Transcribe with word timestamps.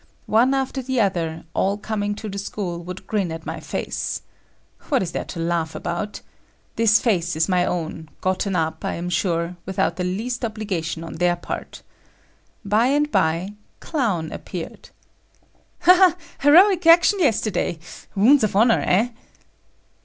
One 0.25 0.55
after 0.55 0.81
the 0.81 0.99
other, 0.99 1.43
all 1.53 1.77
coming 1.77 2.15
to 2.15 2.27
the 2.27 2.39
school 2.39 2.83
would 2.83 3.05
grin 3.05 3.31
at 3.31 3.45
my 3.45 3.59
face. 3.59 4.23
What 4.89 5.03
is 5.03 5.11
there 5.11 5.25
to 5.25 5.39
laugh 5.39 5.75
about! 5.75 6.21
This 6.75 6.99
face 6.99 7.35
is 7.35 7.47
my 7.47 7.63
own, 7.67 8.09
gotten 8.19 8.55
up, 8.55 8.83
I 8.83 8.95
am 8.95 9.11
sure, 9.11 9.57
without 9.63 9.97
the 9.97 10.03
least 10.03 10.43
obligation 10.43 11.03
on 11.03 11.17
their 11.17 11.35
part. 11.35 11.83
By 12.65 12.87
and 12.87 13.11
by, 13.11 13.53
Clown 13.79 14.31
appeared. 14.31 14.89
"Ha, 15.81 16.15
heroic 16.39 16.87
action 16.87 17.19
yesterday. 17.19 17.77
Wounds 18.15 18.43
of 18.43 18.55
honor, 18.55 18.83
eh?" 18.83 19.09